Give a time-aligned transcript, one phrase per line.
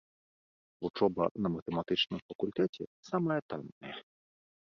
[0.85, 3.93] Вучоба на матэматычным факультэце самая танная.